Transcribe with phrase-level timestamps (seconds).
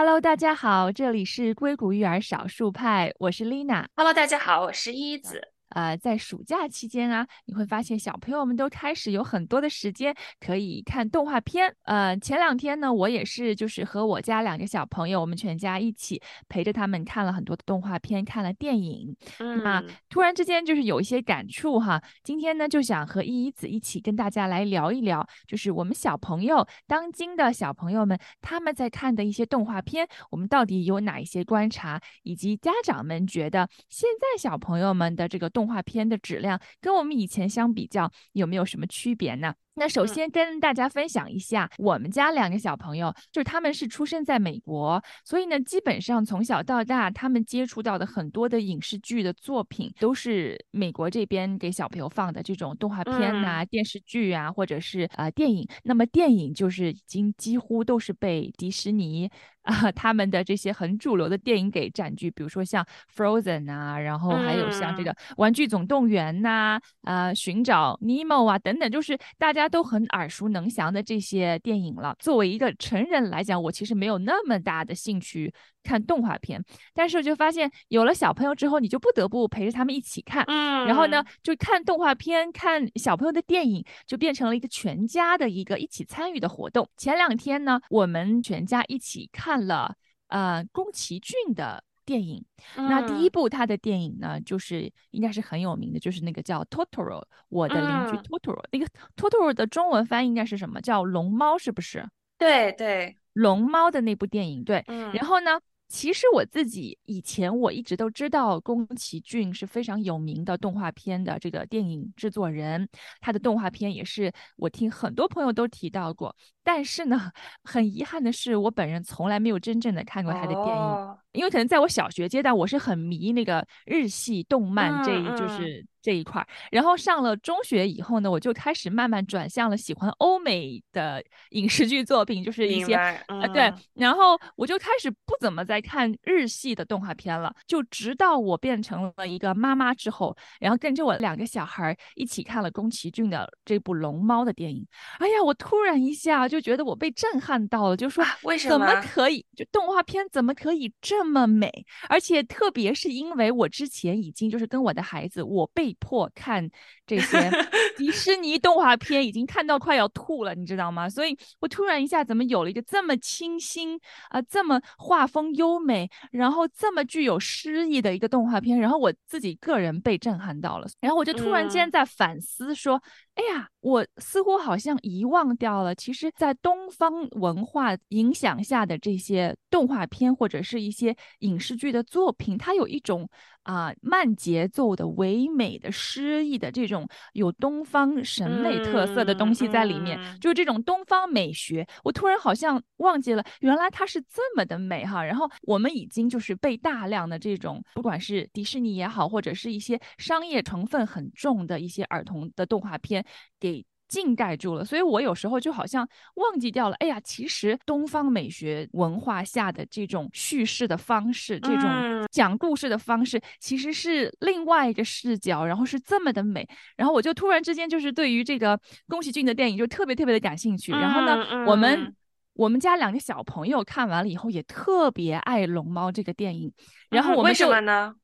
[0.00, 3.84] Hello，大家好，这里是硅谷育儿少数派，我是 Lina。
[3.96, 5.42] Hello，大家好，我是一子。
[5.78, 11.72] 呃，在暑假期间啊，你会发现小朋友们都开始有很多的时间可以看动画片。
[11.84, 19.14] 呃，前两天呢，我也是就是和我家两个小朋友，我们全家一起陪着他们看了很多的动画片，看了电影。
[19.38, 22.02] 嗯，那突然之间就是有一些感触哈。
[22.24, 35.48] 今天呢，就想和依依子一起跟大家来聊一聊，就是我们小朋友当今的小朋友们他们在看的一些动画片，我们到底有哪一些观察，以及家长们觉得现在小朋友们的这个。
[35.58, 39.54] 动画片的质量跟我们以前相比较有没有什么区别呢？
[39.78, 55.64] 那首先跟大家分享一下，我们家两个小朋友，就是他们是出生在美国，所以呢，基本上从小到大，他们接触到的很多的影视剧的作品，都是美国这边给小朋友放的这种动画片呐、电视剧啊，或者是呃电影。
[55.84, 59.30] 那么电影就是已经几乎都是被迪士尼
[59.62, 69.67] 啊 他们的这些很主流的电影给占据，比如说像 Frozen 啊，然后还有像这个玩具总动员呐、啊寻找尼莫啊等等，就是大家。
[69.68, 72.16] 都很耳熟能详的这些电影了。
[72.18, 75.52] 作为一个成人来讲，我其实没有那么大的兴趣
[75.82, 76.62] 看动画片。
[76.94, 80.44] 但是我就发现，有了小朋友之后，你就不得不陪着他们一起看。
[80.46, 86.88] 嗯，然后呢，就看动画片、看小朋友的电影，就变成了一个全家的一个一起参与的活动。
[86.96, 89.94] 前两天呢，我们全家一起看了
[90.28, 91.84] 呃宫崎骏的。
[92.08, 92.42] 电影，
[92.74, 98.64] 那第一部他的电影呢，就是应该是很有名的，就是那个叫《Totoro》，我的邻居 Totoro。
[98.72, 100.80] 那个 Totoro 的中文翻译应该是什么？
[100.80, 102.08] 叫龙猫，是不是？
[102.38, 104.82] 对对，龙猫的那部电影，对。
[104.88, 105.12] 嗯。
[105.12, 112.88] 然后呢，其实我自己以前我一直都知道宫崎骏是非常有名的动画片的这个电影制作人，
[113.20, 116.34] 他的动画片也是我听很多朋友都提到过。
[116.68, 117.32] 但是呢，
[117.64, 121.16] 很遗憾的是，我本人从来没有真正的看过他的电影。
[121.32, 126.48] 因为可能在我小学阶段，我是很迷那个日系动漫，这一就是这一块儿。
[126.72, 133.72] 然后上了中学以后呢，我就开始慢慢转向了喜欢欧美的 影视剧作品，就是一些啊对。
[133.94, 137.54] 然后我就开始不怎么再看日系的动画片了。
[137.66, 144.84] 就直到我变成了一个妈妈之后，然后跟着我两个小孩一起看了宫崎骏的这部《龙猫》的电影。
[145.20, 149.46] 哎呀，我突然一下就觉得我被震撼到了，就说为什么怎么可以？
[149.56, 151.28] 就动画片怎么可以这么？
[151.28, 151.70] 这么美，
[152.08, 156.66] 而且特别是因为我之前已经就是跟我的孩子，我被迫看
[157.06, 157.50] 这些
[157.98, 161.06] 迪士尼动画片，已经看到快要吐了，你知道吗？
[161.06, 173.02] 所以我突然一下怎么有了一个这么清新啊，这么画风优美，然后这么具有诗意的一个动画片，然后我自己个人被震撼到了，然后我就突然间在反思说。
[173.38, 183.30] 哎呀，我似乎好像遗忘掉了，其实，在东方文化影响下的这些动画片或者是一些影视剧的作品，它有一种。
[183.64, 191.86] 啊，慢节奏的、唯美的、诗意的这种有东方审美特色的东西在里面，就是这种东方美学。
[192.02, 195.22] 我突然好像忘记了，原来它是这么的美哈。
[195.22, 203.22] 然后我们已经就是被大量的这种，不管是迪士尼也好，或者是一些商业成分很重的一些儿童的动画片
[203.60, 203.84] 给。
[204.08, 206.96] 浸盖住了，所以我有时候就好像忘记掉了。
[206.96, 216.66] 哎呀，其实东方美学文化下的这种叙事的方式，这种讲故事的方式，其实是另外一个视角，然后是这么的美。
[216.96, 220.90] 然后我就突然之间就是对于这个宫崎骏的电影就特别特别的感兴趣。
[220.92, 222.16] 然后呢，我们
[222.54, 226.72] 我们家两个小朋友看完了以后也特别爱龙猫这个电影。
[227.10, 228.14] 然后我们为什么呢？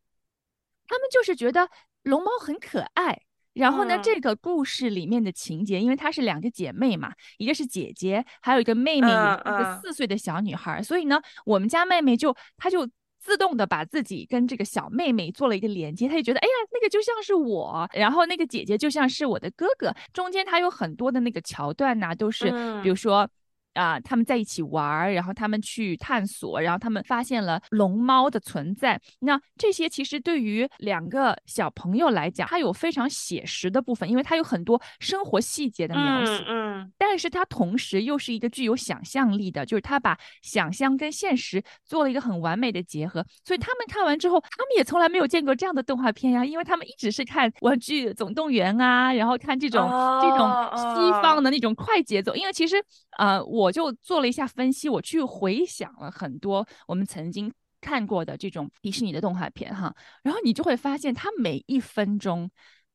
[0.89, 1.69] 他们就是觉得
[2.05, 3.21] 龙猫很可爱。
[3.55, 12.89] 然后呢，这个故事里面的情节，因为她是两个姐妹嘛，一个是姐姐，还有一个妹妹，一个四岁的小女孩，所以呢，我们家妹妹就她就
[13.21, 22.51] 自动的把自己跟这个小妹妹做了一个连接，她就觉得，哎呀，那个就像是我，然后那个姐姐就像是我的哥哥，中间她有很多的那个桥段呐，都是
[22.83, 23.29] 比如说。
[23.75, 29.01] 啊，他们在一起玩儿，然后他们去探索，然后他们发现了龙猫的存在。
[29.21, 36.45] 那这些其实对于两个小朋友来讲，它有非常写实的部分，因为它有很多生活细节的描写。
[36.49, 43.27] 嗯，但是它同时又是一个具有想象力的，就是他把想象跟现实做了一个很完美的结合。
[43.45, 49.89] 所以他们看完之后，他们也从来没有见过这样的动画片呀，因为他们一直是看《玩具总动员》啊，然后看这种
[50.23, 52.35] 这种西方的那种快节奏。
[52.37, 52.77] 因为其实，
[53.19, 53.64] 呃，我。
[53.65, 62.51] 我就做了一下分析，我去回想了很多我们曾经看过的这种迪士尼的动画片哈，然后你就会发现，它每一分钟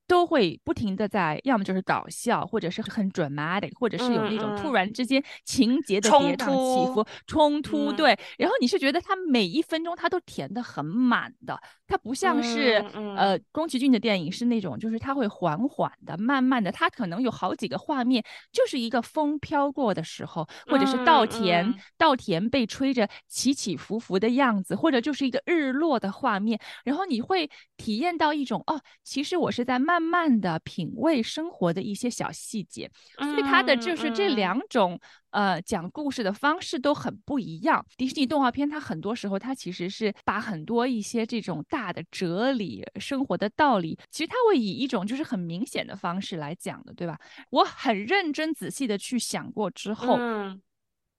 [0.07, 7.91] 都会不停的在，要么就是搞笑，或者是很 dramatic，或者是有那种突然之间情节的跌宕起伏、冲突。
[7.93, 12.75] 对，然后你是觉得它每一分钟它都填的很满的，它不像是
[13.17, 34.99] 呃宫崎骏的电影是那种，就是它会缓缓的、慢慢的，它可能有好几个画面，就是一个风飘过的时候，或者是稻田稻田被吹着起起伏伏的样子，或者就是一个日落的画面，然后你会体验到一种哦，其实我是在慢慢的品味生活的一些小细节，所以它的就是这两种
[35.31, 37.85] 呃讲故事的方式都很不一样。
[37.97, 47.19] 迪士尼动画片它很多时候它其实是把很多一些这种大的哲理、生活的道理，其实它会以一种就是很明显的方式来讲的，对吧？
[47.49, 50.17] 我很认真仔细的去想过之后，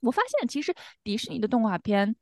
[0.00, 2.16] 我发现其实迪士尼的动画片。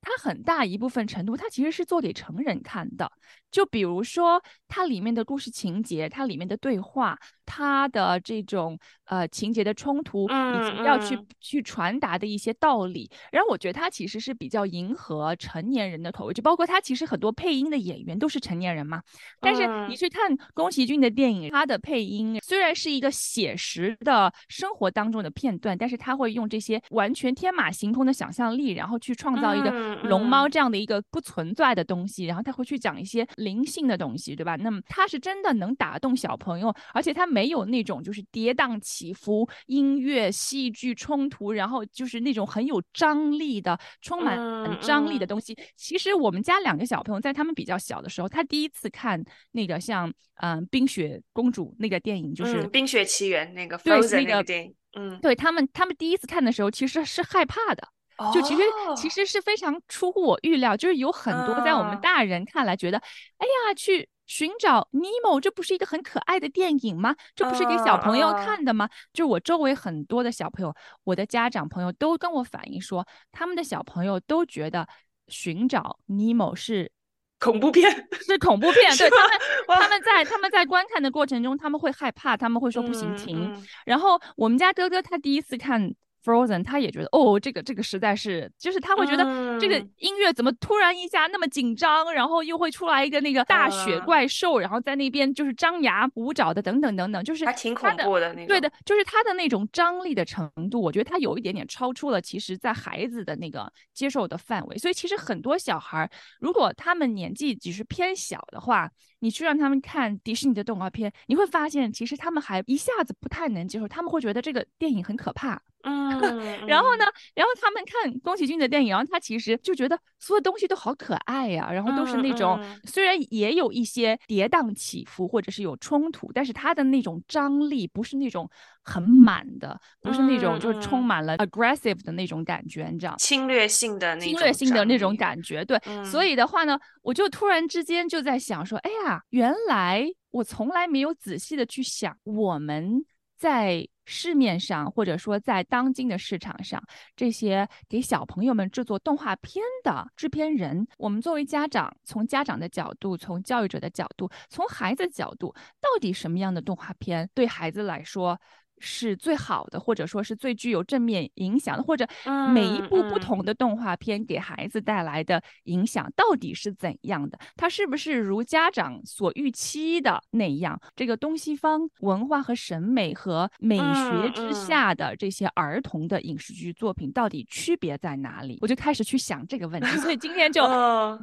[0.00, 3.10] 它很大一部分程度，它其实是做给成人看的。
[3.50, 13.10] 就比如说，它里面的故事情节，它里面的对话，它的这种呃情节的冲突，以及要去去传达的一些道理。
[13.32, 19.00] 然后我觉得他其实是比较迎合成年人的口味，就包括他其实很多配音的演员都是成年人嘛。
[19.40, 29.70] 但是你去看宫崎骏的电影，他的配音虽然是一个写实的生活当中的片段，但是他会用这些完全天马行空的想象力，然后去创造一个
[30.02, 33.26] 龙猫这样的一个不存在的东西，然后他会去讲一些。
[33.38, 34.56] 灵性的东西，对吧？
[34.56, 44.36] 那么他是真的能打动小朋友，而且它没有那种就是跌宕起伏、音乐、戏剧冲突，然后就是那种很有张力的、充满
[44.80, 45.56] 张力的东西。
[45.76, 50.12] 其实我们家两个小朋友在他们比较小的时候，他第一次看那个像
[50.42, 57.86] 嗯冰雪公主那个电影，就是《冰雪奇缘》那个对那个电影，嗯，对他们他们第一次看的时候，其实是害怕的。
[58.34, 58.62] 就其实
[58.96, 67.16] 其实是非常出乎我预料，就是有很多在我们大人看来觉得，哎呀，去寻找尼莫，这不是一个很可爱的电影吗？
[67.34, 68.88] 这不是给小朋友看的吗？
[69.12, 70.72] 就是我周围很多的小朋友，
[71.02, 74.86] 我的家长朋友都跟我反映说，他们的小朋友都觉得
[75.26, 76.92] 寻找尼莫是
[77.40, 77.90] 恐怖片，
[78.20, 78.96] 是恐怖片。
[78.96, 79.38] 对他们，
[79.80, 83.52] 他们在他们在观看的过程中，他们会害怕，他们会说不行停。
[83.86, 85.92] 然后我们家哥哥他第一次看。
[86.24, 89.24] Frozen，他也觉得哦，这个这个实在是，就是他会觉得
[89.58, 98.46] 这个音乐怎么突然一下那么紧张，然后又会出来一个那个大雪怪兽，然后在那边就是张牙舞爪的等等等等，就是还挺恐怖的那种。
[98.46, 104.76] 对的，就是他的那种张力的程度，我觉得他有一点点超出了其实在孩子的那个接受的范围。
[104.76, 106.10] 所以其实很多小孩，
[106.40, 115.60] 如果他们年纪只是偏小的话，你去让他们看迪士尼的动画片，你会发现其实他们还一下子不太能接受，他们会觉得这个电影很可怕。
[115.84, 117.04] 嗯，然后呢？
[117.36, 128.50] 然后他们看宫崎骏的电影，然后他其实就觉得所有东西都好可爱呀，然后都是那种虽然也有一些跌宕起伏或者是有冲突，但是他的那种张力不是那种
[128.88, 133.14] 很满的，不是那种就是充满了 aggressive 的那种感觉，你知道？
[133.18, 135.78] 侵略性的那侵略性的那种感觉，对。
[136.04, 143.04] 所以的话呢，我就突然之间就在想说，哎呀，原来我从来没有仔细的去想我们
[143.36, 143.86] 在。
[144.10, 146.82] 市面上或者说在当今的市场上，
[147.14, 158.40] 这些给小朋友们制作动画片的制片人，我们作为家长，从家长的角度，从教育者的角度，从孩子角度，到底什么样的动画片对孩子来说？
[158.80, 162.06] 是最好的，或者说是最具有正面影响的，或者
[162.52, 167.38] 每一部不同的动画片给孩子带来的影响到底是怎样的？
[167.56, 170.80] 它是不是如家长所预期的那样？
[170.96, 178.58] 这个东西方文化和审美和美学之下的这些儿童的影视剧作品到底区别在哪里？
[178.60, 180.62] 我就开始去想这个问题，所以今天 就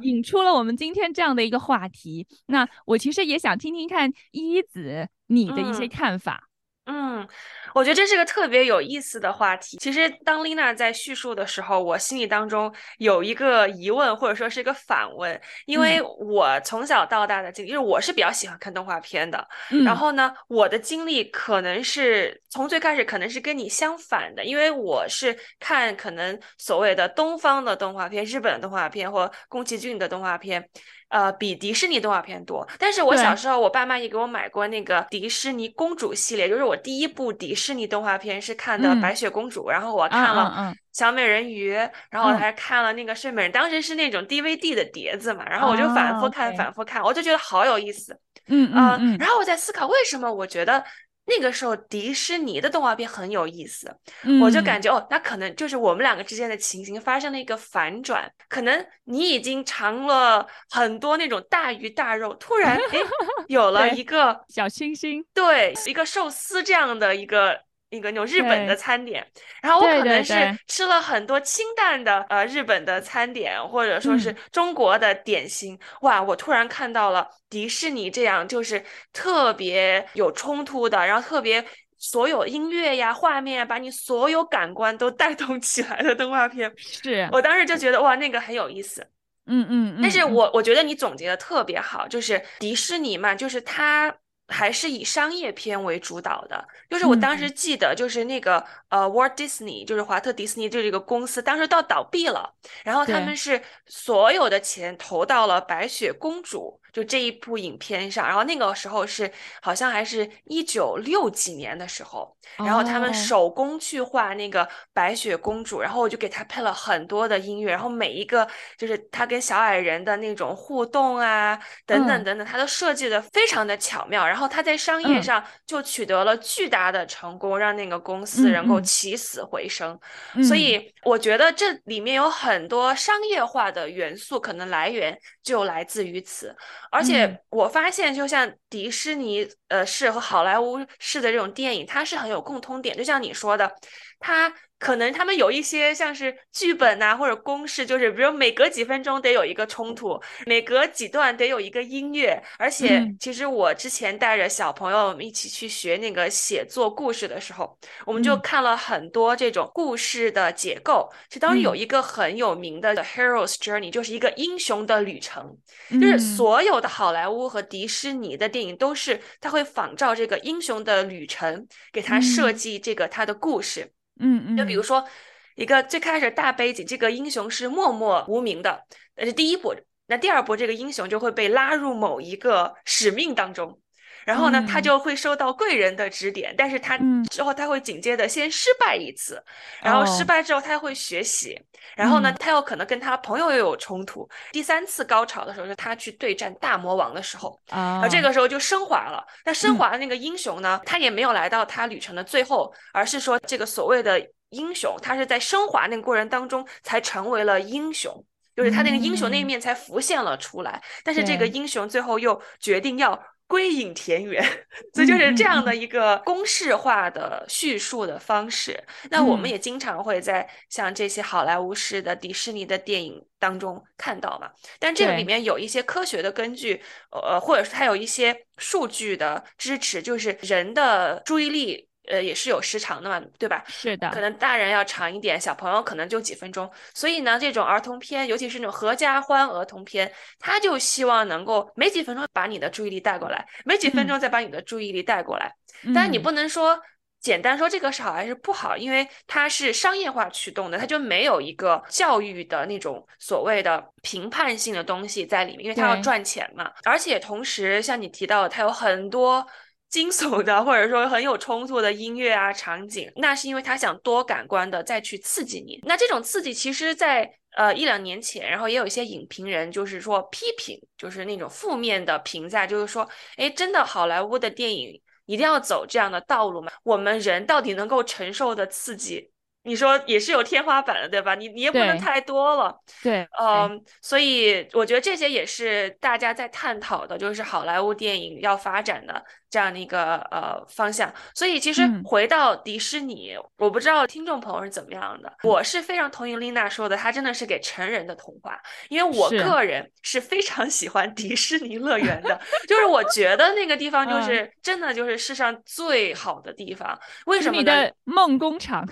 [0.02, 2.26] 引出了我们今天这样的一个话题。
[2.46, 6.45] 那我其实也想听听看一子你的一些看法。
[6.88, 7.26] 嗯，
[7.74, 9.76] 我觉得这是个特别有意思的话题。
[9.78, 19.44] 其实，当丽娜在叙述的时候，我心里当中有一个疑问，或者说是一个反问，因为我从小到大的经历，因为我是比较喜欢看动画片的。
[19.84, 30.68] 然后呢，我的经历可能是从最开始可能是跟你相反的，因为我是看可能所谓的东方的动画片、日本的动画片或宫崎骏的动画片。
[31.08, 41.70] 呃，比迪士尼动画片多，但是我小时候，我爸妈也给我买过那个迪士尼公主系列，就是我第一部迪士尼动画片是看的白雪公主，然后我看了小美人鱼，
[42.10, 50.82] 然后我还看了那个睡美人，当时是那种 DVD 的碟子嘛，然后我就反复看，反复看，我就觉得好有意思，嗯嗯，然后我在思考为什么我觉得
[51.26, 53.92] 那个时候迪士尼的动画片很有意思，
[54.22, 62.98] 嗯我就感觉哦，那可能就是我们两个之间的情形发生了一个反转，可能你已经尝了很多那种大鱼大肉，突然哎
[63.48, 67.65] 有了一个小清新，对一个寿司这样的一个。
[67.90, 69.24] 一个那种日本的餐点，
[69.62, 70.34] 然后我可能是
[70.66, 76.20] 吃了很多清淡的呃日本的餐点，或者说是嗯中国的点心，哇！
[76.20, 81.64] 我突然看到了迪士尼这样就是特别有冲突的，然后特别
[81.96, 86.72] 所有音乐呀、画面呀，把你所有感官都带动起来的动画片。
[86.76, 89.06] 是，我当时就觉得哇，那个很有意思。
[89.46, 94.12] 嗯嗯嗯，但是嗯我我觉得你总结的特别好，就是迪士尼嘛，就是它
[94.48, 96.66] 还是以商业片为主导的。
[96.88, 97.50] 就是我当嗯时。
[97.56, 102.52] 记得，就是那个呃，Walt Disney，就是华特迪士尼这个公司，当时到倒闭了，
[102.84, 118.48] 然后他们是所有的钱投到了白雪公主就这一部影片上，然后那个时候是好像还是一九六几年的时候，然后他们哦手工去画那个白雪公主，然后我就给她配了很多的音乐，然后每一个
[118.78, 130.00] 就是她跟小矮人的那种互动啊，等等嗯等等，它都设计的非常的巧妙，然后它在商业嗯上就取得了巨大的成功，让那个公司嗯能够嗯起死回生。
[130.34, 136.56] 嗯所以我觉得这里面有很多商业化的元素，可能来源就来自于此。
[136.96, 142.96] 而且嗯我发现，就像迪士尼呃式和好莱坞式的这种电影，它是很有共通点。
[142.96, 143.70] 就像你说的，
[144.18, 152.42] 它可能他们有一些像是剧本呐、或者公式，就是比如每隔几分钟得有一个冲突，每隔几段得有一个音乐。
[152.58, 161.10] 而且嗯其实我之前带着小朋友们一起去学那个写作故事的时候，我们就嗯看了很多这种故事的结构。
[161.28, 165.56] 其实当时有嗯一个很有名的 The Hero's Journey，就是一个英雄的旅程。
[165.90, 173.90] 就是嗯所有的好莱坞和迪士尼的电影都是，他会仿照这个英雄的旅程，给他设嗯计这个他的故事。
[174.18, 175.06] 嗯嗯，就比如说，
[175.54, 178.84] 一个最开始大背景，这个英雄是默默无名的，
[179.16, 179.76] 那是第一波。
[180.06, 183.80] 那第二波，这个英雄就会被拉入某一个使命当中。
[184.26, 184.82] 然后呢，他嗯。
[184.82, 187.24] 就会收到贵人的指点，但是他嗯。
[187.26, 189.42] 之后他会紧接着先失败一次，
[189.80, 190.26] 然后失哦。
[190.26, 191.58] 败之后他会学习，
[191.96, 192.36] 然后呢，嗯。
[192.38, 194.28] 他又可能跟他朋友又有冲突。
[194.52, 199.24] 第三次高潮的时候，是他去对战大魔王的时候，然啊后这个时候就升华了。
[199.44, 199.78] 那升嗯。
[199.78, 208.12] 华的那个英雄呢，他也没有来到他旅程的最后，而是说这个所谓的英雄，他是在升华那个过程当中才成为了英雄。
[208.56, 209.46] 就是他那个英雄那一嗯。
[209.46, 213.12] 面才浮现了出来，但是这个英雄最后又决定要
[213.48, 214.42] 归隐田园，
[214.92, 218.78] 所以就是这样的一个公式化的叙述的方式。
[219.10, 231.88] 那我们嗯也经常会在像这些好莱坞式的迪士尼的电影当中看到嘛，但这个里面有一些科学的根据，呃，或者是它有一些数据的支持，就是人的注意力。
[232.08, 233.64] 呃，也是有时长的嘛，对吧？
[233.66, 236.70] 是的，可能大人要长一点，小朋友可能就几分钟。
[236.94, 245.52] 所以呢，这种儿童片，尤其是那种合家欢儿童片，他就希望能够没几分钟把你的注意力带过来，没几分嗯钟再把你的注意力带过来。
[245.94, 246.80] 但是你嗯不能说
[247.20, 256.70] 简单说这个是好还是不好，因为它是商业化驱动的，它就没有一个教育的那种所谓的评判性的东西在里面，因为它要赚钱嘛。
[256.84, 259.46] 而且同时，像你提到的，它有很多。
[259.88, 265.80] 惊悚的，或者说很有冲突的音乐啊场景，那是因为他想多感官的再去刺激你。
[265.84, 276.70] 那这种刺激，其实在呃一两年前，然后也有一些影评人就是说批评，就是那种负面的评价，就是说，哎，真的好莱坞的电影一定要走这样的道路吗？
[276.82, 279.30] 我们人到底能够承受的刺激，
[279.66, 281.34] 你说也是有天花板的，对吧？
[281.34, 282.74] 你你也不能太多了。
[283.02, 291.12] 对，嗯，所以我觉得这些也是大家在探讨的，就是好莱坞电影要发展的这样的一个呃方向。
[291.34, 298.58] 所以其实嗯回到迪士尼，我不知道听众朋友是怎么样的，我是非常同意丽娜说的，它真的是给成人的童话，
[298.88, 306.98] 因为我个人是非常喜欢迪士尼乐园的，就是我觉得那个地方 就嗯是真的就是世上最好的地方。
[307.26, 307.58] 为什么呢？
[307.58, 308.86] 你的梦工厂，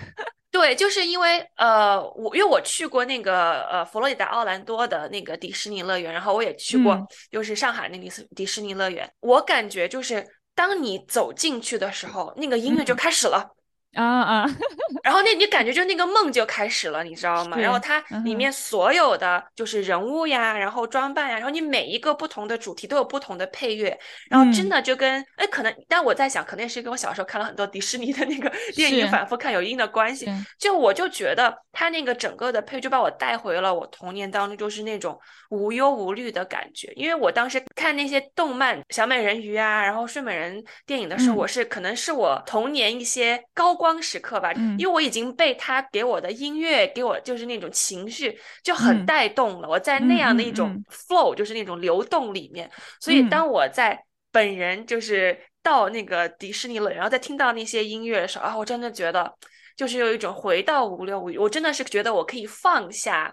[0.55, 13.54] 对，就是因为呃，我因为我去过那个呃佛罗里达奥兰多的那个迪士尼乐园，然后我也去过嗯就是上海那个迪士迪士尼乐园，我感觉就是当你走进去的时候，那个音乐就嗯开始了。
[13.95, 14.45] 啊啊，
[15.03, 17.57] 然后那你感觉就那个梦就开始了，你知道吗？
[17.57, 23.97] 然后它里面所有的就是人物呀，然后装扮呀，然后你每一个不同的主题都有不同的配乐，
[24.29, 30.27] 然后真的就跟哎，可能，但我在想，可能也是跟我小时候看了很多迪士尼的那个电影，反复看有一定的关系。
[30.59, 35.17] 就我就觉得它那个整个的配就把我带回了我童年当中，就是那种
[35.51, 36.91] 无忧无虑的感觉。
[36.97, 43.84] 因为我当时看那些动漫，小美人鱼啊，然后睡美人电影的时候，我是可能是我童年一些高光。
[43.85, 49.69] 光时刻吧，因为我已经被他给我的音乐，给我就是那种情绪就很带动了。
[49.69, 52.67] 我在那样的一种 flow，就是那种流动里面。
[52.99, 59.31] 所以当我在本人就是到那个迪士尼了，然后再听到那些音乐的时候啊，我真的觉得
[59.77, 61.37] 就是有一种回到无忧无虑。
[61.37, 63.31] 我真的是觉得我可以放下，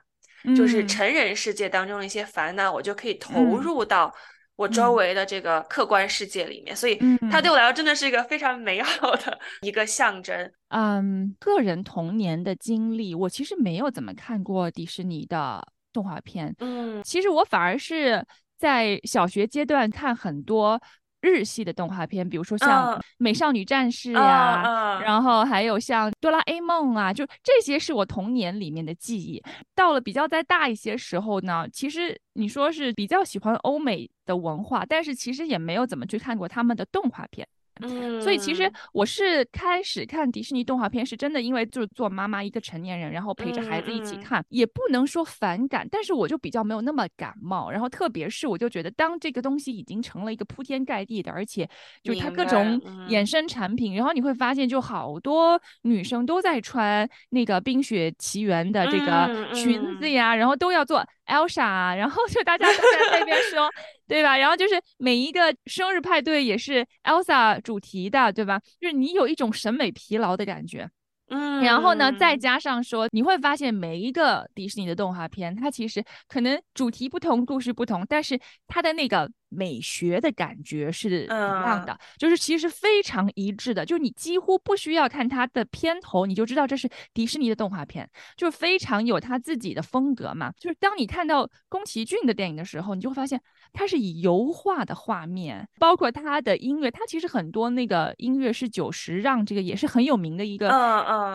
[0.54, 4.14] 就是成人世界当中的一些烦恼，我就可以投入到。
[4.62, 6.97] 我周围的这个客观世界里面，所以
[7.31, 10.52] 它对我来说真的是一个非常美好的 一个象征。
[10.69, 15.61] 嗯，个人童年的经历，我其实没有怎么看过迪士尼的
[15.92, 16.54] 动画片。
[16.61, 18.25] 嗯，其实我反而是
[18.57, 20.81] 在小学阶段看很多。
[21.23, 29.43] 日系的动画片，比如说像《美少女战士》呀，然后还有像《哆啦 A 梦》啊，就这些是我童年里面的记忆。
[29.75, 37.47] 到了比较再大一些时候呢，其实你说是比较喜欢欧美的文化，但是其实也没有怎么去看过他们的动画片。
[38.21, 47.71] 所以其实我是开始看迪士尼动画片，是真的，因为就是做妈妈一个成年人，然后陪着孩子一起看，也不能说反感，但是我就比较没有那么感冒。
[47.71, 51.69] 然后特别是我就觉得，当这个东西已经成了一个铺天盖地的，而且
[52.02, 61.05] 就是它各种衍生产品，然后你会发现，就好多女生都在穿那个《冰雪奇缘》的这个裙子呀，然后都要做。
[61.33, 63.71] Elsa，然后就大家都在那边说，
[64.07, 64.37] 对吧？
[64.37, 68.61] 然后就是每一个生日派对也是 Elsa 主题的，对吧？
[68.81, 70.89] 就是你有一种审美疲劳的感觉。
[71.29, 79.31] 嗯，然后呢，再加上说，你会发现每一个迪士尼的动画片，它其实可能主题不同，故事不同，但是它的那个。
[79.54, 90.50] 美学的感觉是一样的，就是其实非常一致的，就是你几乎不需要看它的片头，你就知道这是迪士尼的动画片，就是非常有他自己的风格嘛。
[90.59, 93.38] 就是当你看到宫崎骏的电影的时候，你就会发现
[93.73, 100.66] 它是以油画的画面，包括它的音乐，它其实很多那个音乐是久石让这个也是很有名的一个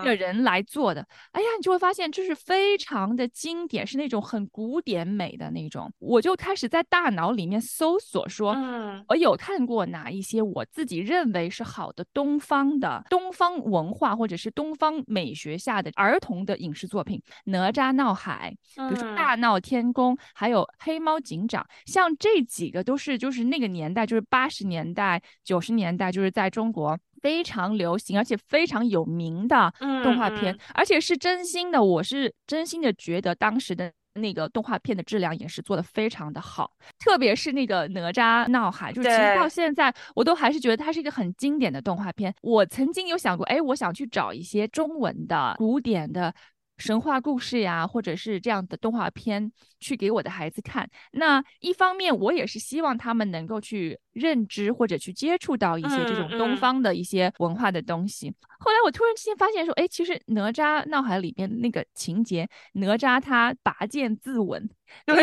[0.02, 1.06] 一个人来做的。
[1.32, 5.92] 哎呀，你就会发现就是非常的经典，是那种很古典美的那种。
[6.00, 7.96] 我就开始在大脑里面搜。
[8.10, 17.20] 所说，嗯，我有看过哪一些我自己认为是好的东方的东方文化或者是东方美学下的儿童的影视作品，
[17.52, 18.56] 《哪吒闹海》，
[18.88, 21.62] 比如说《大闹天宫》，还有《黑猫警长》，
[21.92, 33.92] 像这几个都是就是那个年代，就是八十年代、九十年代，就是在中国非常流行而且非常有名的动画片，而且是真心的，我是真心的觉得当时的。
[34.18, 42.34] 那个动画片的质量也是做的非常的好，特别是那个哪吒闹海，就是其实到现在我都还是觉得它是一个很经典的动画片。
[42.42, 46.34] 我曾经有想过，哎，我想去找一些中文的古典的。
[46.80, 50.88] 神话故事呀，或者是这样的动画片，去给我的孩子看。
[51.14, 58.34] 那一方面，我也是希望他们能够去认知或者去接触到一些这种东方的一些文化的东西。
[58.60, 64.68] 后来我突然之间发现说，哎，其实哪吒闹海里面那个情节，哪吒他拔剑自刎。
[65.06, 65.16] 对，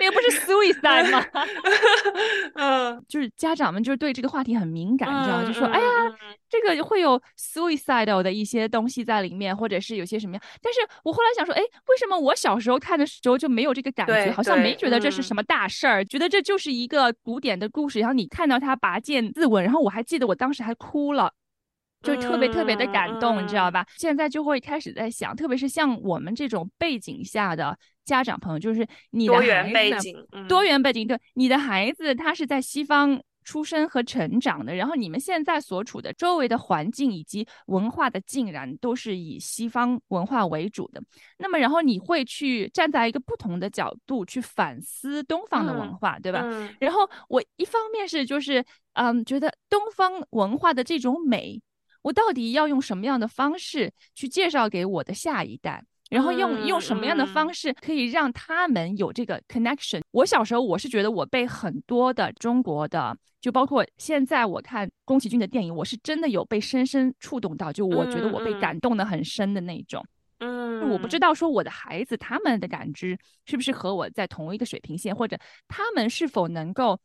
[0.00, 1.24] 那个不是 suicide 吗？
[2.56, 5.86] 嗯，就是家长们就是对这个话题很敏感，你知道吗，就说哎呀，
[6.50, 10.42] 这个会有 suicidal 的一些东西在里面，或者是有些什么样。
[10.60, 14.32] 但是我后来想说，哎，为什么我小时候看的时候就没有这个感觉？
[14.32, 18.01] 好像没觉得这是什么大事儿，觉得这就是一个古典的故事。
[18.02, 21.32] 然后你看到他拔剑自刎，然后我还记得我当时还哭了。
[22.02, 23.86] 就特别特别的感动，你知道吧？
[23.96, 30.16] 现在就会开始在想，特别是像我们这种背景下的家长朋友，就是你的多元背景，
[30.48, 41.02] 多元背景，对，你的孩子他是在西方出生和成长的，然后你们现在所处的周围的环境以及文化的浸染都是以西方文化为主的。
[41.38, 46.42] 那么，然后你会去站在一个不同的角度去反思东方的文化，对吧？
[46.80, 51.60] 然后我一方面是就是嗯，觉得东方文化的这种美。
[52.02, 55.84] 我到底要用什么样的方式去介绍给我的下一代？
[56.12, 60.02] 然后用用什么样的方式可以让他们有这个 connection？
[60.10, 70.04] 我小时候我是觉得我被很多的中国的，就包括现在我看宫崎骏的电影，我是真的有被深深触动到，就我觉得我被感动的很深的那种。
[70.40, 77.00] 嗯，我不知道说我的孩子他们的感知是不是和我在同一个水平线，或者他们是否能够。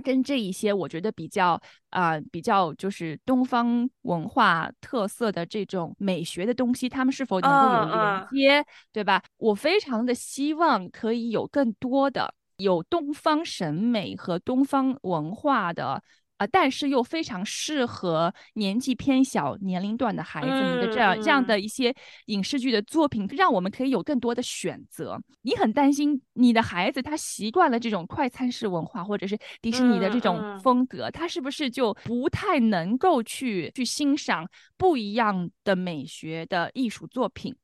[0.00, 1.60] 跟这一些我觉得比较
[1.90, 9.22] 啊、比较就是东方文化特色的这种美学的东西，他们是否能够有连接，对吧？
[9.38, 16.02] 我非常的希望可以有更多的有东方审美和东方文化的。
[16.40, 21.94] 啊、但是又非常适合年纪偏小年龄段的孩子们的这样、嗯这样嗯的一些
[22.26, 25.20] 影视剧的作品，让我们可以有更多的选择。
[25.42, 34.48] 你很担心你的孩子他习惯了这种快餐式文化，或者是迪士尼的这种风格，他是不是就不太能够去去欣赏
[34.78, 37.54] 不一样的美学的艺术作品？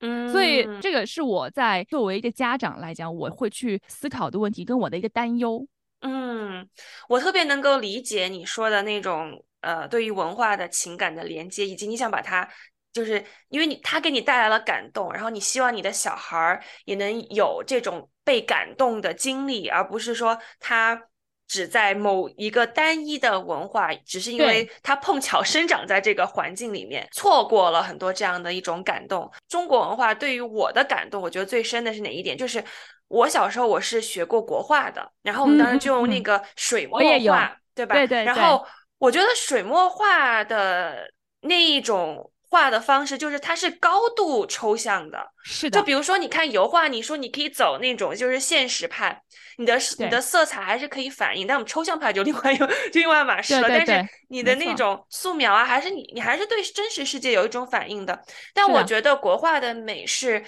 [0.00, 5.64] 嗯，所以这个是我在作为一个家长来讲，我会去思考的问题，跟我的一个担忧。
[6.06, 6.68] 嗯，
[7.08, 12.46] 我特别能够理解你说的那种呃，对于文化的情感的连接，以及你想把它，
[12.92, 21.08] 就是因为你他给你带来了感动，然后你希望你的小孩儿也能有这种被感动的经历，而不是说他
[21.48, 29.32] 只在某一个单一的文化，只是因为对他碰巧生长在这个环境里面，错过了很多这样的一种感动。
[29.48, 32.36] 中国文化对于我的感动，我觉得最深的是哪一点？
[32.36, 32.62] 就是
[33.08, 37.94] 我小时候我是学过国画的，然后我们当时就用那个水墨画，对吧？
[37.94, 38.66] 对对对然后
[38.98, 41.06] 我觉得水墨画的
[41.42, 45.26] 那一种画的方式，就是它是高度抽象的。
[45.44, 49.20] 是的，就比如说，你看油画，你说你可以走那种就是现实派，
[49.58, 53.68] 你的你的色彩还是可以反映，但我们抽象派就另外一就 另外一码事了。
[53.68, 58.18] 对对对但是你的那种素描啊，还是你你还是对真实世界有一种反应的。
[58.54, 60.42] 但我觉得国画的美是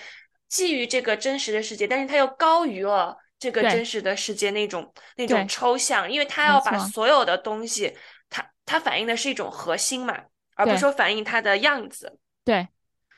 [0.48, 7.96] 基于这个真实的世界，但是它又高于了这个真实的世界那种那种抽象，因为它要把所有的东西，
[8.28, 10.18] 它它反映的是一种核心嘛，
[10.54, 12.18] 而不是说反映它的样子。
[12.44, 12.68] 对，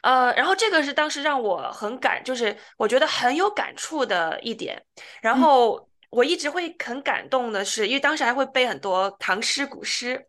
[0.03, 4.83] 呃，然后这个是当时让我很感，就是我觉得很有感触的一点。
[5.23, 5.41] 然嗯。
[5.41, 10.27] 后我一直会很感动的是，因为当时还会背很多唐诗古诗，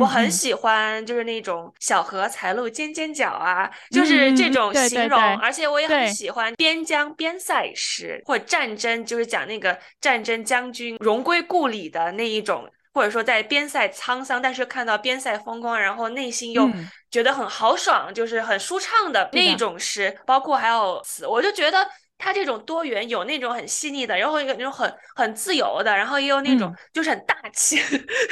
[0.00, 12.70] 我很喜欢就是那种小荷才露尖尖角啊，就是这种对对形容，对而且我也很喜欢边疆边塞诗或者战争，就是讲那个战争将军荣归故里的那一种。
[12.94, 16.86] 或者说在边塞沧桑，但是看到边塞风光，然后内心又嗯。
[17.10, 21.86] 觉得很豪爽，就是很舒畅的那一种诗，包括还有词，我就觉得
[22.22, 27.76] 它这种多元，有那种很细腻的，然后有那种很很自由的，然后也有那种嗯就是很大气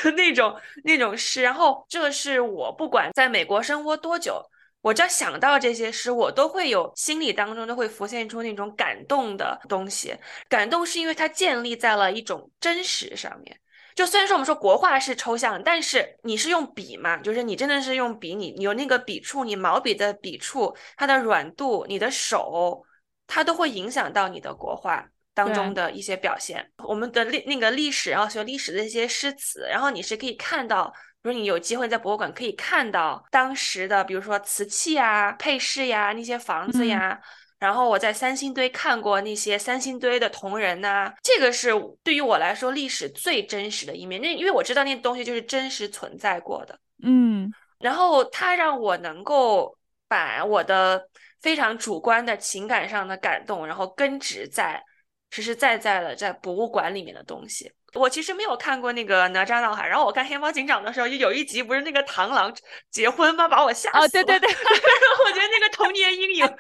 [0.02, 4.40] 的那种那种诗，然后这是我不管在美国生活多久。
[4.82, 10.16] 我只要想到这些诗，我都会有心里当中都会浮现出那种感动的东西。
[10.48, 13.60] 感动是因为它建立在了一种真实上面。
[13.94, 22.82] 就虽然说我们说国画是抽象，但是你是用笔嘛，就是你真的是用笔，你你有那个笔触，你毛笔的笔触，它的软度，你的手，
[23.30, 26.68] 它都会影响到你的国画当中的一些表现。
[26.84, 37.20] 我们的历那个历史，然后学历史的一些诗词，然后你是可以看到，比如你有机会在博物馆可以看到当时的，比如说瓷器呀、配饰呀、那些房子呀。
[37.60, 41.70] 然后我在三星堆看过那些三星堆的铜人呐、这个是
[42.02, 44.18] 对于我来说历史最真实的一面。
[44.22, 49.76] 那因为我知道那东西就是真实存在过的，嗯然后它让我能够
[50.08, 51.06] 把我的
[51.40, 54.82] 非常主观的情感上的感动，然后根植在
[55.30, 57.70] 实实在在的在博物馆里面的东西。
[57.94, 62.54] 我其实没有看过那个哪吒闹海，然后我看黑猫警长的时候，就有一集不是那个螳螂
[62.90, 63.48] 结婚吗？
[63.48, 64.04] 把我吓死了。
[64.04, 64.48] 哦，对对对，
[65.26, 66.56] 我觉得那个童年阴影。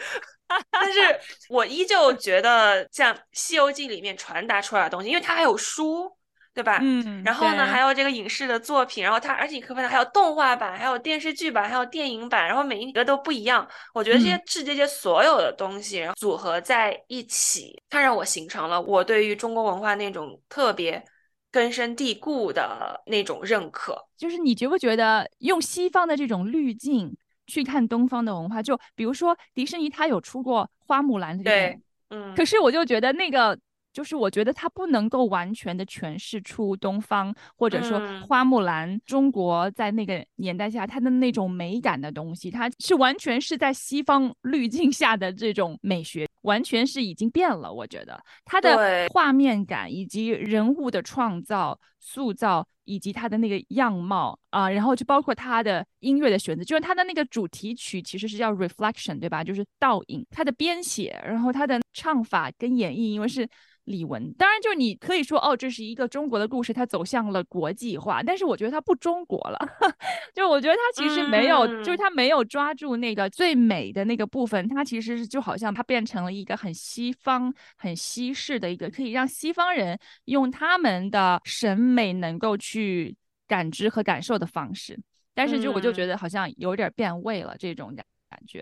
[0.68, 0.98] 但是
[1.48, 6.12] 我依旧觉得像《西游记》里面传达出来的东西，因为它还有书，
[6.52, 6.78] 对吧？
[6.82, 13.66] 嗯，然后呢，还有这个影视的作品，然后它，而且你可以发现还有动画版，还有电视剧版，还有电影版，然后每一个都不一样。
[13.94, 21.02] 我觉得这些嗯是这些所有的东西，然后组合在一起，它让我形成了我对于中国文化那种特别
[21.50, 23.96] 根深蒂固的那种认可。
[24.16, 33.58] 就是你觉不觉得用西方的这种滤镜去看东方的文化，就比如说迪士尼，它有出过花木兰这个对，嗯，可是我就觉得那个，
[33.92, 47.72] 就是我觉得它不能够完全的诠释出东方，或者说嗯花木兰中国在那个年代下它的那种美感的东西，它是完全是在西方滤镜下的这种美学，完全是已经变了。
[47.72, 52.66] 我觉得它的画面感以及人物的创造、塑造。
[52.86, 59.44] 以及它的那个样貌啊、然后就包括它的音乐的选择，就是它的那个主题曲其实是叫 Reflection，对吧？
[59.44, 63.48] 就是倒影，它的编写，然后它的唱法跟演绎，因为是。
[63.84, 69.58] 李玟，当然就是你可以说哦，这是一个中国的故事，它走向了国际化，但是我觉得它不中国了，
[70.34, 83.16] 就我觉得它其实没有，就是它没有抓住那个最美的那个部分，它其实是就好像它变成了一个很西方、很西式的一个，可以让西方人用他们的审美能够去
[83.48, 84.98] 感知和感受的方式，
[85.34, 88.04] 但是就我就觉得好像有点变味了这种感。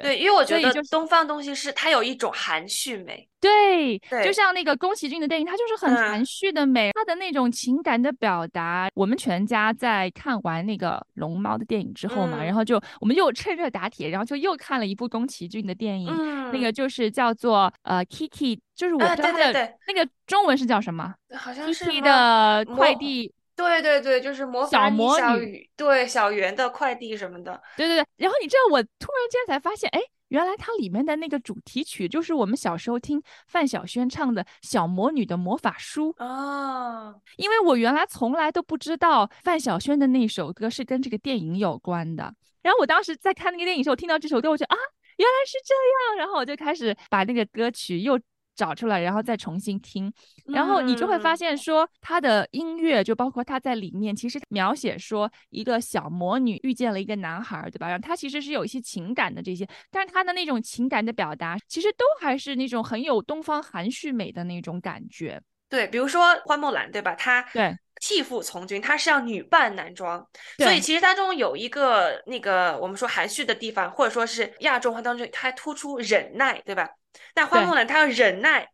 [0.03, 8.89] 对，因为我觉得东方东西是它有一种含蓄美，对，就像那个宫崎骏的电影，它就是很含蓄的美，它的那种情感的表达。
[8.95, 16.13] 我们全家在看完那个龙猫的电影之后嘛，然后就我们又趁热打铁，然后就又看了一部宫崎骏的电影，
[16.53, 21.15] 那个就是叫做呃 Kiki，就是我知道的那个中文是叫什么？
[21.35, 23.33] 好像是 Kiki 的快递。
[23.59, 27.61] 对对对，就是魔法小魔女，对小圆的快递什么的。
[27.77, 37.13] 对对对，然后你知道我突然间才发现，哎，原来它里面的那个主题曲就是我们小时候听范晓萱唱的《小魔女的魔法书》啊。
[37.37, 42.33] 因为我原来从来都不知道范晓萱的那首歌是跟这个电影有关的。
[42.63, 44.77] 然后我当时在看那个电影时候，听到这首歌，我就啊，
[45.17, 46.19] 原来是这样。
[46.19, 48.17] 然后我就开始把那个歌曲又。
[48.59, 50.13] 找出来，然后再重新听，
[50.47, 57.87] 然后你就会发现说，他的音乐就包括他在里面，其实描写说一个小魔女遇见了一个男孩，对吧？
[57.89, 65.41] 然后他其实是有一些情感的这些，但是他的那种情感的表达，其实都还是那种很有东方含蓄美的那种感觉。
[65.69, 67.15] 对，比如说花木兰，对吧？
[67.15, 70.27] 她对替父从军，他是要女扮男装，
[70.59, 76.89] 所以其实当中有一个那个我们说含蓄的地方，或者说是亚洲文化当中，它突出忍耐，对吧？
[77.35, 78.69] 那花木兰她要忍耐，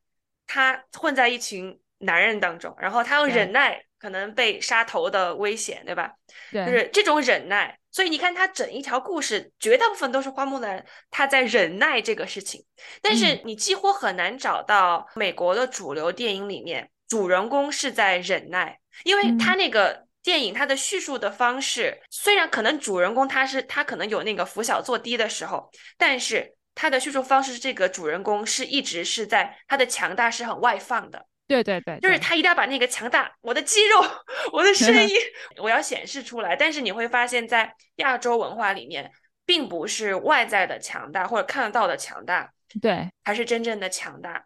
[0.46, 6.12] 她混在一群男人当中，然后她要忍耐可能被杀头的危险，对吧？
[6.52, 7.78] 对，就是这种忍耐。
[7.90, 12.64] 所以你看，她整一条故事，绝大部分都是花木兰她在忍耐这个事情。
[13.00, 26.54] 但是你几乎很难找到美国的主流电影里面主人公是在忍耐，因为他那个电影他的叙述的方式，虽然可能主人公他是他可能有那个拂小作低的时候，但是。
[26.76, 34.04] 他的叙述方式，这个主人公是一直是在他的强大是很外放的，对对对，就是他一定要把那个强大，我的肌肉，
[34.52, 35.08] 我的声 音，
[35.62, 36.56] 我要显示出来。
[36.56, 39.08] 但是你会发现在亚洲文化里面，
[39.46, 42.50] 并不是外在的强大或者看得到的强大，
[42.82, 44.44] 对，才是真正的强大。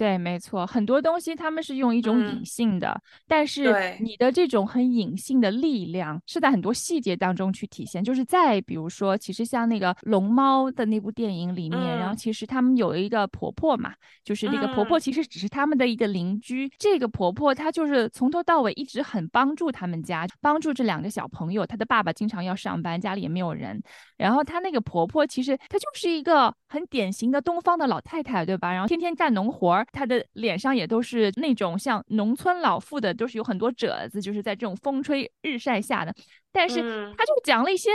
[0.00, 8.02] 对，没错，很多东西他们是用一种隐性的，但是你的这种很隐性的力量是在很多细节当中去体现。
[8.02, 13.92] 就是在比如说，其实像那个龙猫的那部电影里面，然后其实他们有一个婆婆嘛，
[14.24, 16.66] 就是那个婆婆其实只是他们的一个邻居。
[16.78, 21.66] 这个婆婆她就是从头到尾一直很帮助他们家，帮助这两个小朋友。
[21.66, 23.78] 她的爸爸经常要上班，家里也没有人。
[24.16, 28.72] 然后她那个婆婆其实她就是一个很典型的东方的老太太，对吧？
[28.72, 29.86] 然后天天干农活儿。
[29.92, 36.14] 她的脸上也都是那种像农村老妇的，都是有很多褶子，就是在这种风吹日晒下的。
[36.52, 36.80] 但是
[37.16, 37.90] 他就讲了一些。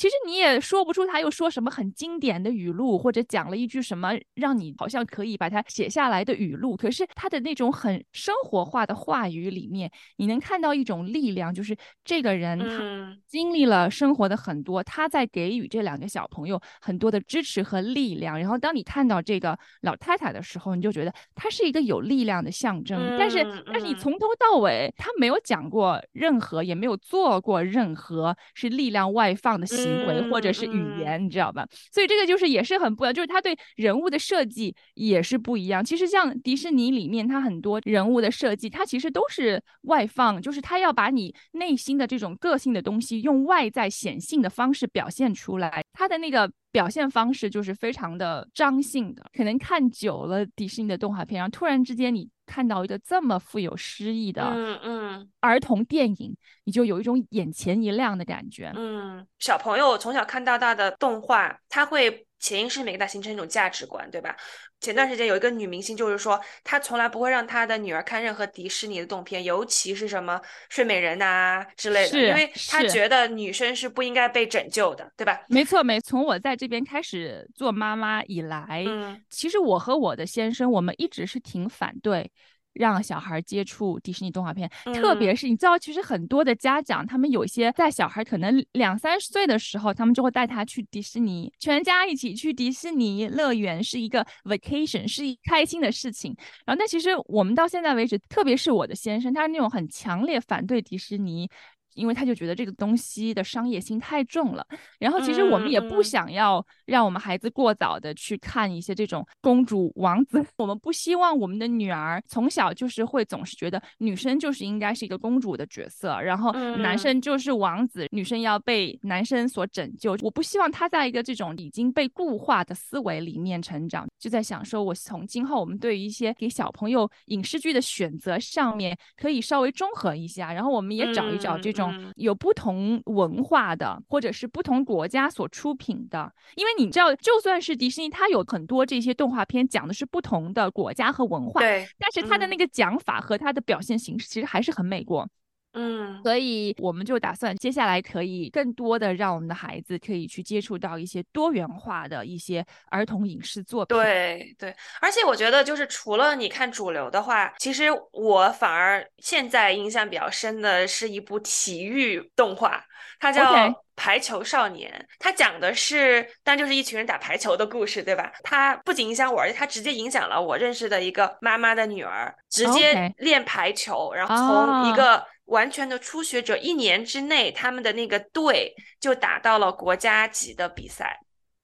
[0.00, 6.74] 其实你也说不出他又说什么很经典的语录，或者讲了一句什么让你好像可以把它写下来的语录。
[6.74, 18.40] 可是他的那种很生活化的话语里面，你能看到一种力量，就是这个人他经历了生活的很多，他在给予这两个小朋友很多的支持和力量。
[18.40, 23.18] 然后当你看到这个老太太的时候，你就觉得她是一个有力量的象征。
[23.18, 29.89] 但是，但是你从头到尾，他没有讲过任何，也没有做过任何是力量外放的行。
[29.90, 31.66] 行为或者是语言，你知道吧？
[31.92, 35.84] 所以这个就是也是很不一样，就是他对人物的设计也是不一样。
[35.84, 45.82] 其实像迪士尼里面，它很多人物的设计，它其实都是外放，就是他要把你内心的这种个性的东西，用外在显性的方式表现出来。
[45.92, 49.24] 他的那个表现方式就是非常的张性的。
[49.36, 52.28] 可能看久了迪士尼的动画片，然后突然之间你。
[52.50, 58.72] 看到一个这么富有诗意的嗯嗯儿童电影，你就有一种眼前一亮的感觉。
[58.74, 62.26] 嗯，小朋友从小看到大的动画，他会。
[62.40, 64.34] 潜意识里给他形成一种价值观，对吧？
[64.80, 75.42] 前段时间有一个女明星，就是说她从来不会让她的女儿看任何迪士尼的动片，尤其是什么睡美人呐之类的，因为她觉得女生是不应该被拯救的，对吧？
[75.48, 82.32] 没错，没从我在这边开始做妈妈以来，嗯其实我和我的先生，我们一直是挺反对。
[82.72, 96.34] 让小孩接触迪士尼动画片，特别是你知道，其实很多的家长，他们有些在小孩可能两三十岁的时候，他们就会带他去迪士尼，全家一起去迪士尼乐园，是一个 vacation，是一开心的事情。
[96.64, 101.48] 然后，那其实我们到现在为止，特别是我的先生，他是那种很强烈反对迪士尼。
[101.94, 104.66] 因为他就觉得这个东西的商业性太重了。
[104.98, 120.16] 然后其实我们也不想要让我们孩子过早的去看一些这种公主王子，我们不希望我们的女儿从小就是会总是觉得女生就是应该是一个公主的角色，然后男生就是王子，女生要被男生所拯救。
[120.20, 124.06] 我不希望他在一个这种已经被固化的思维里面成长。
[124.18, 131.79] 就在想说，我从今后我们对于一些给小朋友影视剧的选择上面，可以稍微中和一下，然后我们也找一找这种
[132.16, 136.32] 有不同文化的，或者是不同国家所出品的。
[136.56, 145.28] 因为你知道，就算是迪士尼，它有很多这些动画片讲的是不同的国家和文化，对，但是它的那个讲法和它的表现形式，其实还是很美国。
[145.72, 153.96] 嗯，所以我们就打算接下来可以更多的让我们的孩子可以去接触到一些多元化的一些儿童影视作品。
[153.96, 162.84] 对对，而且我觉得就是除了你看主流的话，其实我反而现在印象比较深的是一部体育动画，
[163.20, 163.54] 它叫
[163.94, 168.32] 《排球少年》，它讲的是，但就是一群人打排球的故事，对吧？
[168.42, 175.24] 它不仅影响我，而且它直接影响了我认识的一个妈妈的女儿，直接练排球，然后从一个。
[175.50, 181.20] 完全的初学者，一年之内，他们的那个队就打到了国家级的比赛。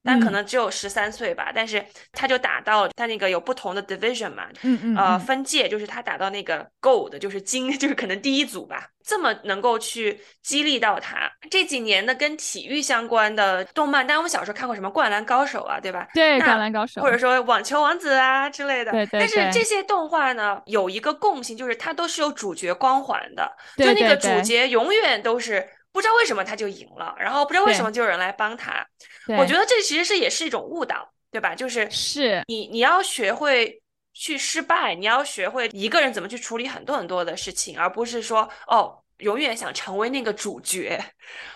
[0.06, 11.30] 但可能只有十三岁吧，但是他就打到他那个有不同的 division 嘛，嗯嗯，呃，分界就是他打到那个 gold，就是金， 就是可能第一组吧，这么能够去激励到他。
[11.50, 16.06] 这几年的跟体育相关的动漫，但我们小时候看过什么灌篮高手啊，对吧？
[16.14, 18.92] 对，灌篮高手，或者说网球王子啊之类的。
[18.92, 19.20] 对对。
[19.20, 25.66] 但是这些动画呢，有一个共性，就是它都是有主角光环的，就那个主角永远都是。
[25.96, 28.86] 不知道为什么他就赢了，然后不知道为什么就有人来帮他。
[29.38, 31.54] 我觉得这其实是也是一种误导，对吧？
[31.54, 33.82] 就是是你你要学会
[34.12, 41.02] 去失败，你要学会一个人怎么去处理很多很多的事情，而不是说哦永远想成为那个主角。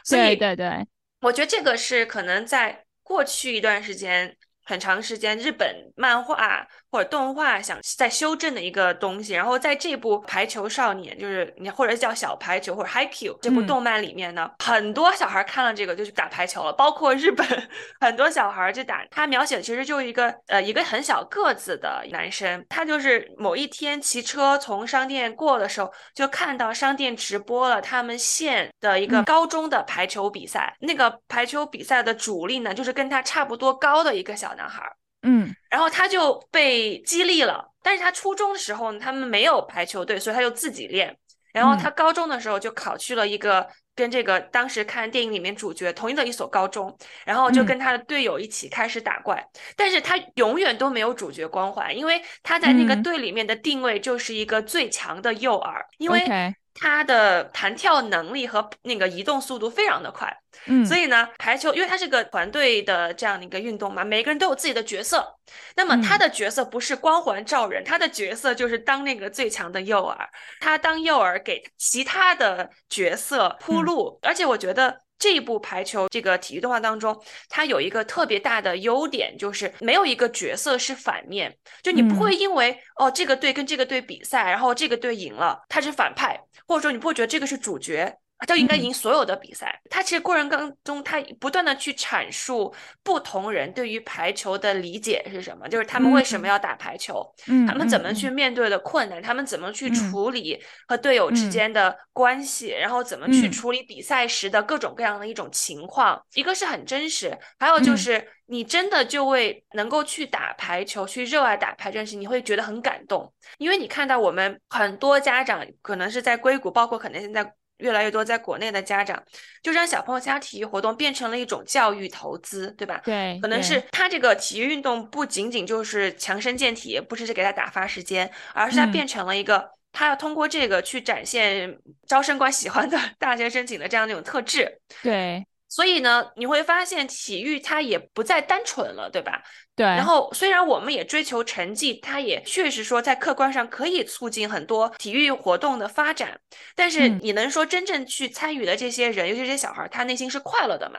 [0.02, 0.86] 所以对对，
[1.20, 4.34] 我觉得这个是可能在过去一段时间。
[4.62, 17.46] 很长时间，日本漫画或者动画想在修正的一个东西，然后在这部《排球少年》就是你或者叫小排球或者 Haikyuu 这部动漫里面呢，很多小孩看了这个就去打排球了，包括日本
[18.00, 19.04] 很多小孩就打。
[19.10, 30.76] 他描写的其实就是一个呃一个很小个子的男生，他就是某一天骑车从商店过的时候，就看到商店直播了他们县的一个高中的排球比赛。
[30.80, 34.50] 那个排球比赛的主力呢，就是跟他差不多高的一个小。
[34.56, 34.82] 男孩，
[35.22, 37.70] 嗯，然后他就被激励了。
[37.82, 41.16] 但是他初中的时候呢，他们没有排球队，所以他就自己练。
[41.52, 49.44] 然后他高中的时候就考去了一个跟这个当时看电影里面主角同一的一所高中，然后就跟他的队友一起开始打怪。
[49.74, 56.54] 但是他永远都没有主角光环，因为他在那个队里面的定位就是一个最强的诱饵，因为。
[56.80, 60.34] 他的弹跳能力和那个移动速度非常的快，
[60.66, 65.36] 嗯，所以呢，排球因为它是个团队的这样的一个运动嘛，每个人都有自己的角色，
[65.76, 70.16] 那么他的角色不是光环照人，他的角色就是当那个最强的诱饵，
[70.58, 75.00] 他当诱饵给其他的角色铺路，而且我觉得。
[75.20, 77.16] 这一部排球这个体育动画当中，
[77.48, 88.16] 它有一个特别大的优点，就是没有一个角色是反面，就你不会因为哦这个队跟这个队比赛，然后这个队赢了，他是反派，或者说你不会觉得这个是主角。
[88.46, 89.80] 就应该赢所有的比赛。
[89.90, 97.24] 他其实过程当中，他不断的去阐述不同人对于排球的理解是什么，就是他们为什么要打排球，
[97.66, 106.20] 他们怎么去面对的困难，他们怎么去处理和队友之间的关系，然后怎么去处理比赛时的各种各样的一种情况。
[106.34, 117.52] 一个是很真实，还有就是你真的就为能够去打排球，去热爱打排这件事，你会觉得很感动，因为你看到我们很多家长可能是在硅谷，包括可能现在。
[117.80, 119.22] 越来越多在国内的家长，
[119.62, 123.00] 就让小朋友参加体育活动变成了一种教育投资，对吧？
[123.04, 134.80] 对，可能是他这个体育运动不仅仅就是强身健体，不只是给他打发时间，而是他变成了一个他要通过这个去展现招生官喜欢的 大学申请的这样的一种特质。
[135.02, 135.44] 对。
[135.70, 139.40] 所以呢，你会发现体育它也不再单纯了，对吧？
[139.76, 139.86] 对。
[139.86, 146.38] 然后虽然我们也追求成绩，它也确实说在客观上可以促进很多体育活动的发展，
[146.74, 150.98] 但是你能说真正去参与的这些人，尤其这些小孩，他内心是快乐的吗？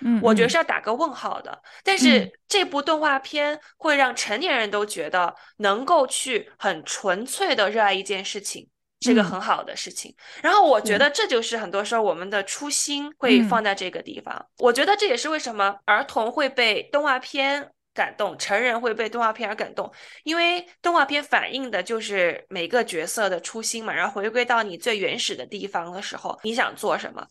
[0.00, 1.56] 嗯，我觉得是要打个问号的。
[1.84, 8.68] 但是这部动画片会让成年人都觉得能够去很纯粹的热爱一件事情。
[9.00, 14.46] 是个很好的事情，然后我觉得这就是很多时候我们的初心会放在这个地方。
[14.58, 19.90] 我觉得这也是为什么儿童会被动画片感动，成人会被动画片而感动，
[20.22, 27.26] 因为动画片反映的就是每个角色的初心嘛，然后回归到你最原始的地方的时候，你想做什么？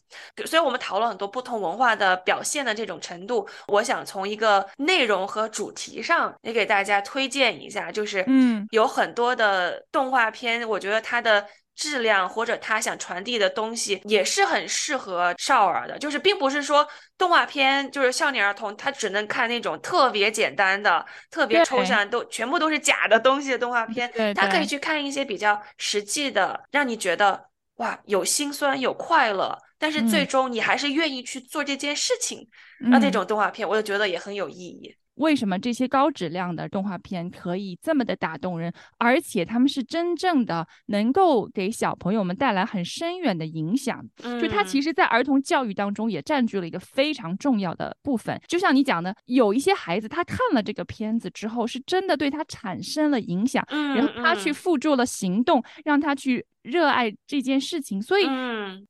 [0.45, 11.47] 所以我们讨论很多不同文化的表现的这种程度，我想从一个内容和主题上也给大家推荐一下，就是嗯，有很多的动画片，我觉得它的。
[11.77, 16.85] 质量或者他想传递的东西也是很适合少儿的，就是并不是说
[17.17, 34.97] 动画片就是少年儿童他只能看那种特别简单的、特别抽象、都全部都是假的东西的动画片，他可以去看一些比较实际的，让你觉得哇有心酸有快乐，但是最终你还是愿意去做这件事情，那这种动画片我就觉得也很有意义。
[35.17, 44.03] 为什么这些高质量的动画片可以这么的打动人，而且他们是真正的能够给小朋友们带来很深远的影响？
[44.41, 48.39] 就它其实，在儿童教育当中也占据了一个非常重要的部分。
[48.47, 56.45] 就像你讲的，有一些孩子他看了这个片子之后，是真的对他产生了影响，然后他去付诸了行动，让他去。
[56.61, 58.27] 热爱这件事情，所以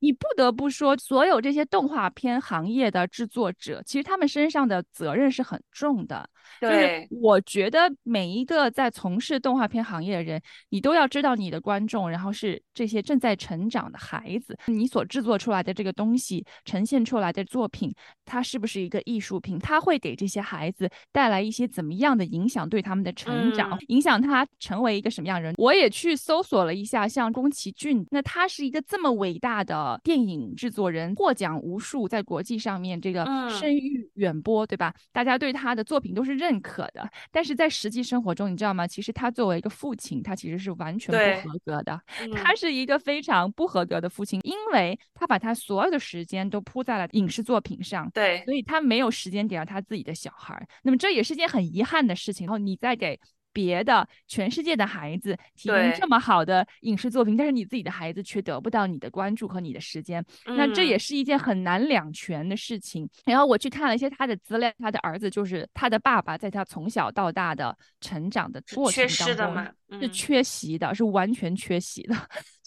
[0.00, 6.28] 你不得不说，所有这些动画片行业的制作者，其实他们身上的责任是很重的。
[6.60, 10.40] 就是我觉得每一个在从事动画片行业的人，
[10.70, 17.94] 你都要知道你的观众，然后是这些正在成长的孩子，你所制作出来的这个东西，呈现出来的作品，
[18.24, 19.58] 它是不是一个艺术品？
[19.58, 22.68] 它会给这些孩子带来一些怎么样的影响？
[22.68, 25.54] 对他们的成长，影响他成为一个什么样人？
[25.56, 34.94] 我也去搜索了一下，像宫崎骏，那他是一个这么伟大的电影制作人，获奖无数，在国际上面这个声誉远播，对吧？
[35.12, 36.58] 大家对他的作品都是认。
[36.60, 38.84] 可的，但是在实际生活中，你知道吗？
[38.84, 41.98] 其实他作为一个父亲，他其实是完全不合格的。
[42.34, 50.60] 他是一个非常不合格的父亲，因为他把他所有的时间都扑在了影视作品上，对，所以他没有时间给到他自己的小孩。
[50.82, 52.46] 那么这也是件很遗憾的事情。
[52.46, 53.18] 然后你再给。
[53.58, 63.10] 别的全世界的孩子提供这么好的影视作品，但是你自己的孩子却得不到你的关注和你的时间，那这也是一件很难两全的事情。
[63.24, 69.74] 然后我去看了一些他的资料，他的儿子就是他的爸爸，在他从小到大的成长的过程当中。
[70.00, 72.14] 是缺席的，是完全缺席的。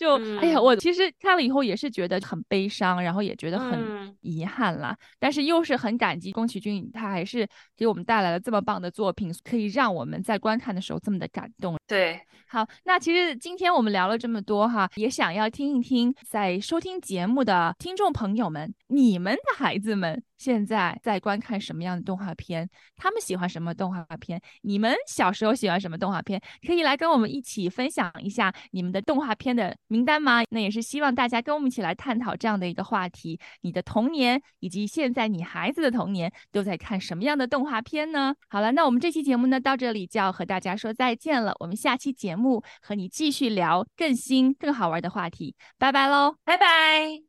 [0.02, 4.98] 就哎呀，我其实看了以后也是觉得很悲伤，然后也觉得很遗憾啦。
[5.20, 7.48] 但是又是很感激宫崎骏，他还是
[7.78, 11.78] 给我们带来了这么棒的作品，可以让我们在观看的时候这么的感动。
[11.92, 20.24] 对，好，那其实今天我们聊了这么多哈，也想要听一听在收听节目的听众朋友们，你们的孩子们。
[20.38, 22.68] 现在在观看什么样的动画片？
[22.98, 24.42] 他们喜欢什么动画片？
[24.64, 26.42] 你们小时候喜欢什么动画片？
[26.66, 30.42] 可以来跟我们一起分享一下你们的动画片的名单吗？
[30.50, 38.34] 那也是希望大家跟我们一起来探讨这样的一个话题：你的童年以及现在你孩子的童年都在看什么样的动画片呢？
[38.50, 41.54] 好了，那我们这期节目呢到这里就要和大家说再见了。
[41.60, 47.20] 我们下期节目和你继续聊更新更好玩的话题，拜拜喽，拜拜。